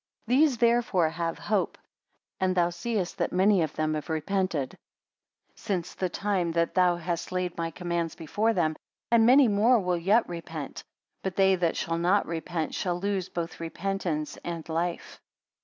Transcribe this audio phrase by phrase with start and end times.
[0.27, 1.77] 54 These therefore have hope;
[2.39, 4.75] and thou seest that many of them have repented,
[5.53, 8.75] since the time that thou hast laid my commands before them;
[9.11, 10.83] and many more will yet repent.
[11.21, 15.21] But they, that shall not repent; shall lose both repentance and life.